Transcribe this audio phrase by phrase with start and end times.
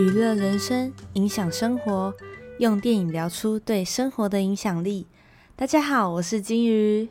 [0.00, 2.14] 娱乐人生，影响生活，
[2.58, 5.06] 用电影聊出对生活的影响力。
[5.54, 7.10] 大家好，我是金鱼。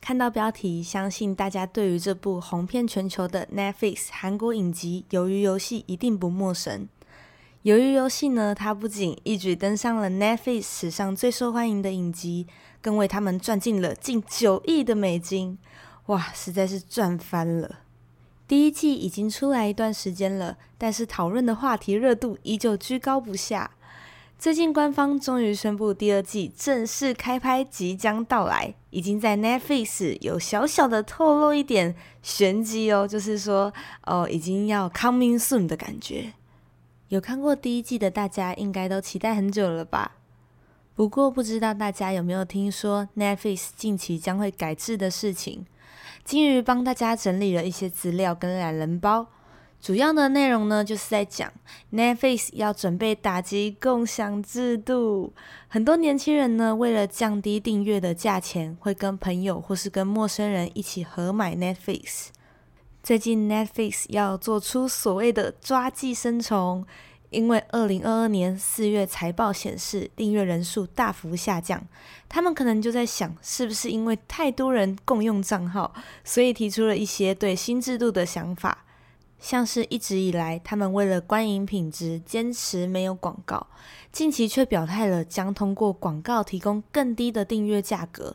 [0.00, 6.88] 看到标题，相信大家对于这部红遍全球的 Netflix 韩国影集《鱿鱼游戏》一定不陌生。
[7.68, 12.46] 《鱿鱼游戏》呢，它不仅一举登上了 Netflix 史上最受欢迎的影集，
[12.80, 15.58] 更为他们赚进了近九亿的美金，
[16.06, 17.80] 哇，实在是赚翻了！
[18.48, 23.72] 第一季已经出来一段时间了，但是讨论的话题热度依旧居高不下。
[24.38, 33.72] 最近官方终于宣布第二季正式开拍即将到来，已经在 Netflix 有小小的透露一点玄机哦，就是说
[34.04, 36.34] 哦，已经要 coming soon 的感觉。
[37.08, 40.16] 有看过第一季的大家应该都期待很久了吧？
[40.94, 45.66] 不过不知道大家有没有听说 Netflix 近期将会改制的事情？
[46.24, 49.26] 金鱼帮大家整理了一些资料跟懒人包，
[49.80, 51.52] 主要的内容呢就是在讲
[51.92, 55.32] Netflix 要准备打击共享制度。
[55.68, 62.28] 很多年轻人呢为了降低订阅的价钱，会跟朋友或是跟陌生人一起合买 Netflix。
[63.02, 66.84] 最近 Netflix 要做出所谓的抓寄生虫。
[67.36, 71.86] 因为二零二二年四月财报显示订阅人数大幅下降，
[72.30, 75.92] 他们可能就在想，是不是因为太多人共用账号，
[76.24, 78.86] 所以提出了一些对新制度的想法，
[79.38, 83.66] 像是一直以来他们为了观影品质坚持没有广告，
[84.10, 88.34] 近期却表态了将通过广告提供更低的订阅价格，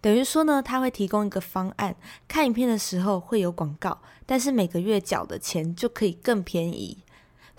[0.00, 1.94] 等于说呢，他会提供一个方案，
[2.26, 6.98] 看影片的时候会有广告，但是每个月缴的钱就可以更便宜。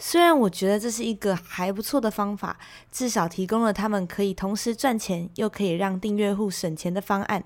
[0.03, 2.57] 虽然我觉得这是一个还不错的方法，
[2.91, 7.43] 至少提供了他们可以同时赚钱又可以让订阅户省钱的方案，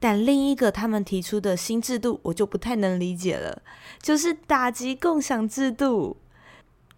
[0.00, 3.62] 但另一个他们提出的新制度我就不太能理解了，
[4.02, 6.16] 就是打击共享制度。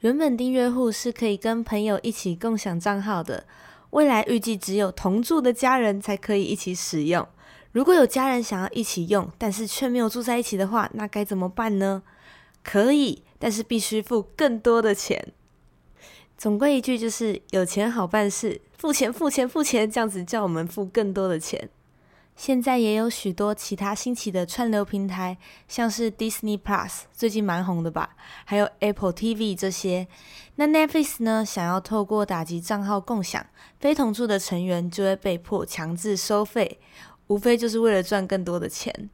[0.01, 3.45] 原本订阅户是可以跟朋友一起共享账号的，
[3.91, 7.29] 未来预计只有同住的家人才可以一起使用。
[7.73, 12.03] 如果有家人想要一起用，但是却没有住在一起的话，那该怎么办呢？
[12.65, 13.23] 可以。
[13.37, 15.35] 但是必须付更多的钱。
[16.39, 21.69] 总归一句就是有钱好办事，付钱付钱付钱，这样子叫我们付更多的钱。
[22.35, 25.37] 现在也有许多其他新奇的串流平台，
[25.69, 28.17] 像是 Disney Plus 最近蛮红的吧，
[28.47, 30.09] 还有 Apple TV 这些。
[30.55, 33.45] 那 Netflix 呢，想要透过打击账号共享，
[33.79, 36.79] 非同住的成员就会被迫强制收费，
[37.27, 39.11] 无非就是为了赚更多的钱。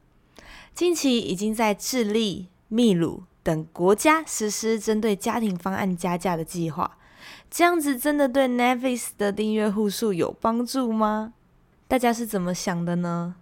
[0.73, 3.23] 近期已经在智利、秘鲁。
[3.43, 6.97] 等国家实施针对家庭方案加价的计划，
[7.49, 11.33] 这样子真的对 Netflix 的订阅户数有帮助吗？
[11.87, 13.35] 大家是怎么想的呢？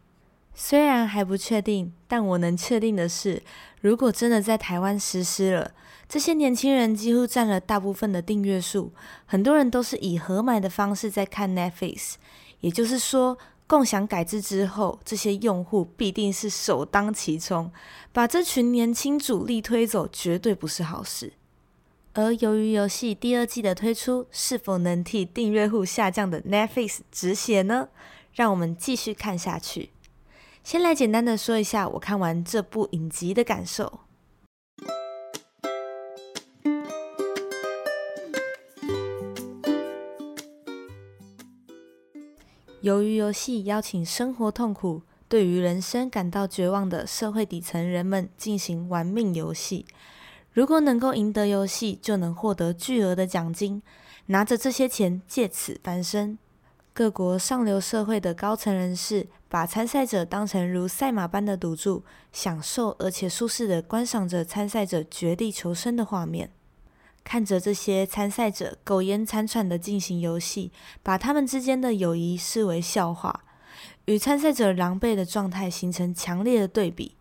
[0.54, 3.42] 虽然还不确定，但我能确定的是，
[3.82, 5.72] 如果真的在台湾实施了，
[6.08, 8.92] 这些年轻人几乎占了大部分的订阅数，
[9.26, 12.16] 很多人都是以合买的方式在看 Netflix，
[12.62, 13.38] 也就是说。
[13.70, 17.72] 共享改制之后，这些用户必定是首当其冲，
[18.12, 21.34] 把这群年轻主力推走，绝对不是好事。
[22.14, 27.90] 而由于游戏第二季的推出，是否能替订阅户下降的 Netflix 止血呢？
[28.34, 29.92] 让我们继续看下去。
[30.64, 34.00] 先来简单的说一下我看完这部影集的感受。
[42.82, 49.86] 由于游戏邀请生活痛苦、对于人生感到绝望的社会底层人们进行玩命游戏，
[50.54, 53.82] 如果能够赢得游戏，就能获得巨额的奖金，
[54.28, 56.38] 拿着这些钱借此翻身。
[56.94, 66.50] 各国上流社会的高层人士把参赛者当成如赛马般的赌注，享受而且舒适的观赏着参赛者绝地求生的画面。
[67.30, 70.72] 看着这些参赛者苟延残喘的进行游戏，
[71.04, 73.44] 把他们之间的友谊视为笑话，
[74.06, 77.14] 与参赛者狼狈的状态形成强烈的对比。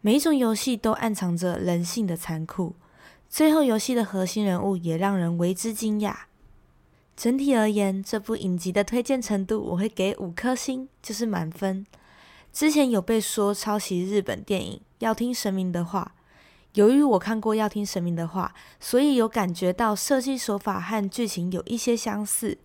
[0.00, 2.74] 每一种游戏都暗藏着人性的残酷，
[3.28, 6.16] 最后游戏的核心人物也让人为之惊讶。
[7.16, 11.86] 整体而言，这部影集的推荐程度我会给五颗星，就是满分。
[12.52, 16.14] 之前有被说抄袭日本电影《要听神明的话》。
[16.76, 22.58] 由于我看过《要听神明的话》，所以有感觉到设计手法和剧情有一些相似，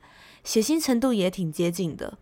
[0.43, 2.17] 血腥程度也挺接近的。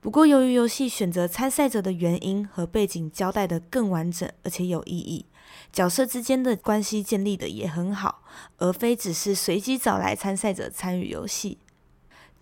[0.00, 5.26] 不过，由于游戏选择参赛者的原因和背景交代的更完整，而且有意义，
[5.72, 8.22] 角色之间的关系建立的也很好，
[8.58, 11.58] 而非只是随机找来参赛者参与游戏。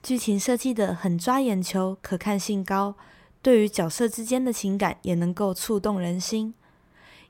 [0.03, 2.95] 剧情设计的很抓眼球，可看性高，
[3.41, 6.53] 对于角色之间的情感也能够触动人心。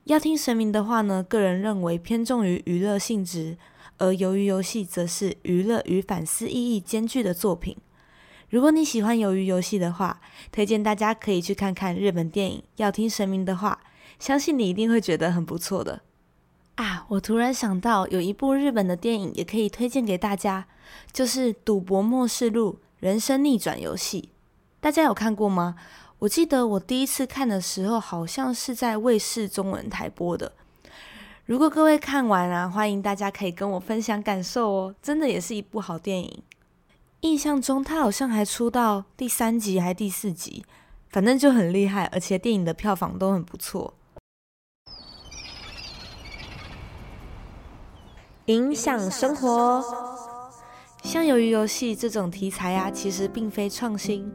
[0.07, 3.59] 要听神明的话呢，个人认为偏重于娱乐性质，
[3.99, 7.77] 而鱿鱼游戏则是娱乐与反思意义兼具的作品。
[8.49, 10.21] 如果你喜欢鱿鱼游戏的话，
[10.53, 13.81] 推荐大家可以去看看日本电影《要听神明的话》，
[14.25, 16.03] 相信你一定会觉得很不错的。
[16.77, 20.69] 啊，我突然想到有一部日本的电影也可以推荐给大家，
[21.13, 24.23] 就是《赌博默示录：人生逆转游戏》，
[24.79, 25.75] 大家有看过吗？
[26.21, 30.53] 我记得我第一次看的时候，好像是在卫视中文台播的。
[31.45, 36.43] 如果各位看完啊，欢迎大家可以跟我分享感受哦，真的也是一部好电影。
[37.21, 40.65] 印象中，他好像还出到第三集还第四集，
[41.11, 43.93] 反正就很厉害，而且电影的票房都很不错。
[48.47, 49.83] 影响生活，
[51.07, 54.29] 像鱿鱼游戏这种题材啊，其实并非创新，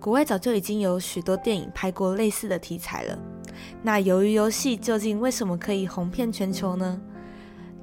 [0.00, 3.18] 国外早就已经有许多电影拍过类似的题材了。
[3.82, 6.98] 那鱿鱼游戏究竟为什么可以红遍全球呢？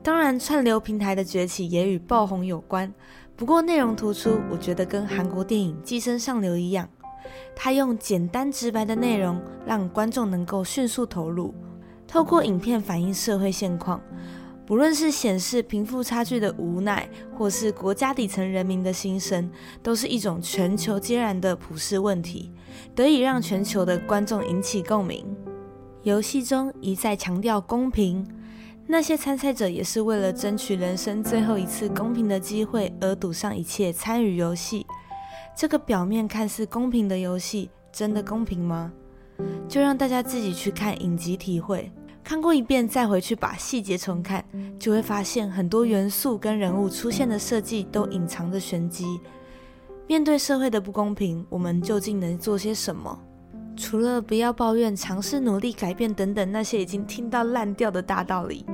[0.02, 2.92] 当然，串流平台的崛起也与爆红有关。
[3.36, 6.90] 不过内容突出，我觉得跟韩国电影《寄生上流》一样，
[7.56, 11.54] 它用简单直白的内容，让观众能够迅速投入。
[12.08, 14.02] 透过影片反映社会现况，
[14.66, 19.50] 不论是显示贫富差距的无奈，或是国家底层人民的心声，
[19.84, 22.52] 都是一种全球皆然的普世问题，
[22.96, 25.26] 得以让全球的观众引起共鸣。
[26.04, 28.26] 游戏中一再强调公平。
[28.88, 34.86] 那些参赛者也是为了争取人生最后一次公平的机会而赌上一切参与游戏。
[35.56, 38.92] 这个表面看似公平的游戏，真的公平吗？
[39.68, 41.92] 就让大家自己去看影集体会。
[42.24, 44.44] 看过一遍再回去把细节重看，
[44.80, 49.20] 就会发现很多元素跟人物出现的设计都隐藏着玄机。
[50.08, 53.18] 面对社会的不公平，我们究竟能做些什么？
[53.78, 58.66] 除了不要抱怨、尝试努力改变等等那些已经听到烂掉的大道理，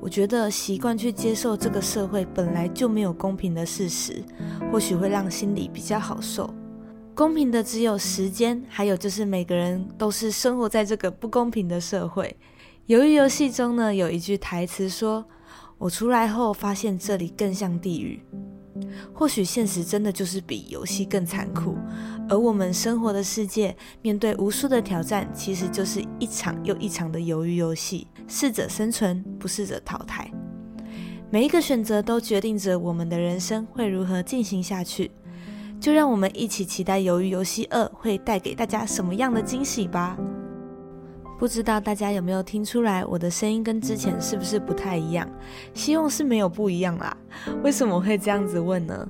[0.00, 4.22] 我觉得习惯去接受这个社会本来就没有公平的事实，
[4.70, 6.52] 或许会让心里比较好受。
[7.14, 12.36] 公平的只有时间，还有就是每个人都是生活在这个不公平的社会。
[12.86, 15.24] 由于游戏中呢有一句台词说
[15.78, 18.20] ：“我出来后发现这里更像地狱。”
[19.12, 21.76] 或许现实真的就是比游戏更残酷，
[22.28, 28.06] 而我们生活的世界面对无数的挑战，其实就是一场又一场的鱿鱼游戏。
[28.26, 30.30] 适者生存，不适者淘汰。
[31.30, 35.10] 每一个选择都决定着我们的人生会如何进行下去。
[35.80, 40.16] 就让我们一起期待《鱿鱼游戏二》会带给大家什么样的惊喜吧。
[41.40, 45.26] 不知道大家有没有听出来，我的声音跟之前是不是不太一样？
[45.72, 47.16] 希望是没有不一样啦。
[47.62, 49.08] 为什么会这样子问呢？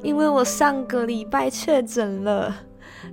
[0.00, 2.54] 因为我上个礼拜确诊了，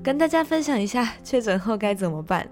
[0.04, 2.48] 跟大家分享一下确诊后该怎么办。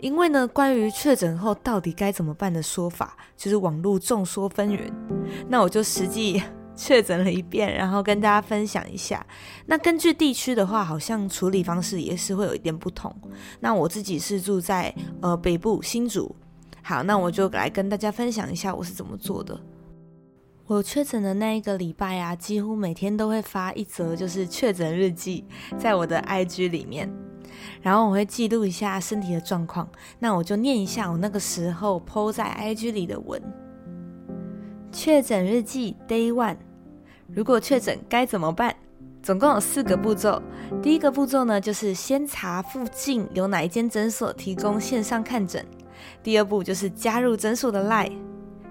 [0.00, 4.92] 因为呢，关于确诊后到底该怎么办的说法，就是网络众说纷纭。
[5.48, 6.42] 那我就实际。
[6.74, 9.24] 确诊了一遍，然后跟大家分享一下。
[9.66, 13.14] 那根据地区的话，好像处理方式也是会有一点不同。
[13.60, 16.34] 那我自己是住在呃北部新竹，
[16.82, 19.58] 好，那我就来跟大家分享一下我是怎么做的。
[20.66, 25.44] 我确诊的那一个礼拜啊，几乎每天都会发一则就是确诊日记
[25.78, 27.12] 在我的 IG 里面，
[27.82, 29.86] 然后我会记录一下身体的状况。
[30.18, 33.42] 那我就念一下我那个时候 PO 在 IG 里的文。
[34.92, 36.58] 确诊日记 Day One，
[37.26, 38.76] 如果确诊该怎么办？
[39.22, 40.40] 总共有四个步骤。
[40.82, 45.64] 第一个步骤呢，就是先查附近有哪一间诊所提供线上看诊。
[46.22, 48.12] 第二步就是加入诊所的 Line。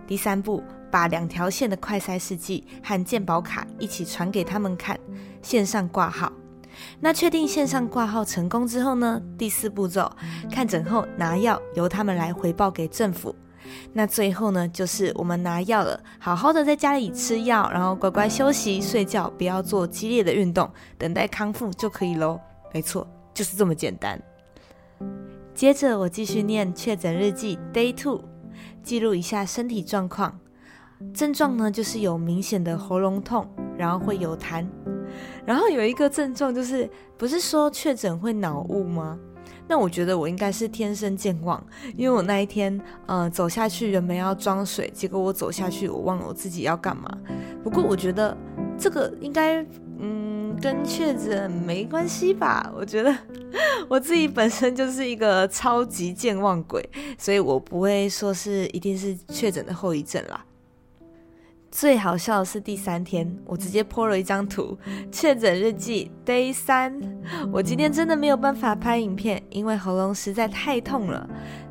[0.06, 5.00] 第三步，把两条线的快筛试剂和健保卡一起传给他们看，
[5.42, 6.32] 线上挂号。
[7.00, 9.20] 那确定线上挂号成功之后呢？
[9.40, 10.12] 第四步骤，
[10.52, 13.36] 看诊后拿药，由他们来回报给政府。
[13.94, 22.40] 那最后呢，就是我们拿药了，好好的在家里吃药，然后乖乖休息睡觉，不要做激烈的运动，等待康复就可以喽。
[22.74, 24.22] 没错，就是这么简单。
[25.54, 28.24] 接着我继续念确诊日记 Day Two，
[28.82, 30.40] 记录一下身体状况。
[31.14, 34.66] 症状呢，就是有明显的喉咙痛，然后会有痰，
[35.46, 36.88] 然后有一个症状就是，
[37.18, 39.18] 不是说确诊会脑雾吗？
[39.72, 47.10] 那我觉得我应该是天生健忘，因为我那一天，呃，走下去原本要装水，结果我走下去，我忘了我自己要干嘛。
[47.64, 48.36] 不过我觉得
[48.78, 49.66] 这个应该，
[50.00, 52.70] 嗯，跟确诊没关系吧？
[52.76, 53.18] 我觉得
[53.88, 56.86] 我自己本身就是一个超级健忘鬼，
[57.18, 60.44] 所以我不会说是一定是确诊的后遗症啦。
[61.72, 64.78] 最好笑的是第三天，我直接 po 了一张图，
[65.10, 66.94] 确诊日记 day 三。
[67.50, 71.28] 我今天真的没有办法拍影片，因为喉咙实在太痛了。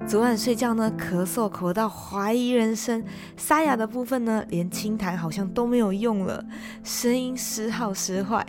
[0.09, 3.05] 昨晚睡觉呢，咳嗽咳到怀疑人生，
[3.37, 6.43] 沙哑的部分呢，连清痰好像都没有用了，
[6.83, 8.45] 声音时好时坏。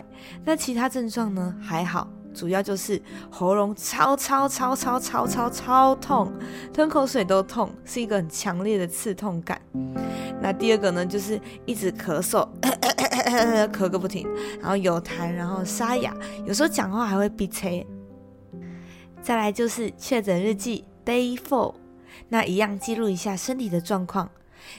[0.46, 2.08] 那其他症状呢，还好。
[2.34, 6.32] 主要就是喉咙超超超超超超超痛，
[6.72, 9.60] 吞口水都痛，是一个很强烈的刺痛感。
[10.40, 12.48] 那第二个呢，就是一直咳嗽，
[13.72, 14.28] 咳个不停，
[14.60, 17.86] 然后有痰，然后沙哑，有时候讲话还会鼻塞。
[19.22, 21.74] 再来就是确诊日记 Day Four，
[22.28, 24.28] 那一样记录一下身体的状况。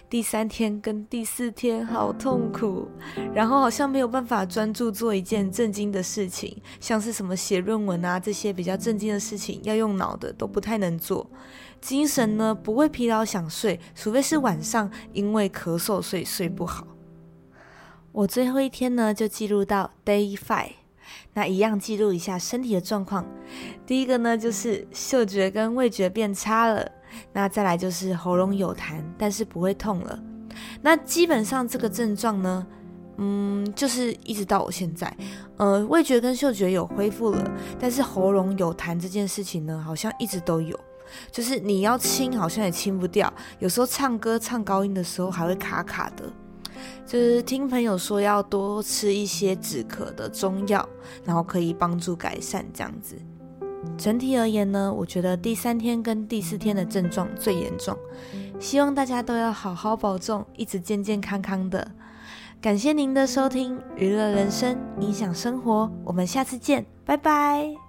[0.09, 2.87] 第三天跟第四天好痛苦，
[3.33, 11.29] 然后好像没有办法专注做一件正经的事情，像是什么写论文啊这些比较正经的事情，要用脑的都不太能做。
[11.81, 16.87] 精神呢不会疲劳想睡，除非是晚上因为咳嗽所以睡不好。
[18.11, 20.71] 我最后一天呢就记录到 day five，
[21.33, 23.25] 那一样记录一下身体的状况。
[23.85, 26.89] 第一个呢就是嗅觉跟味觉变差了。
[27.31, 30.19] 那再来就是喉咙有痰，但是不会痛了。
[30.81, 32.67] 那基本上这个症状呢，
[33.17, 35.15] 嗯，就是一直到我现在，
[35.57, 40.79] 呃，味觉跟嗅觉有恢复了，但是喉咙有痰这件事情呢，好像一直都有。
[41.31, 43.31] 就是你要清，好像也清不掉。
[43.59, 46.23] 有时候唱歌唱高音的时候还会卡卡的。
[47.05, 50.87] 就是听朋友说要多吃一些止咳的中药，
[51.23, 53.15] 然后可以帮助改善这样子。
[53.97, 57.97] 整体而言呢，我觉得第三天跟第四天的症状最严重，
[58.59, 61.91] 希望大家都要好好保重，一直健健康康的。
[62.61, 67.82] 感谢您的收听，娱乐人生，影响生活，我们下次见，拜拜。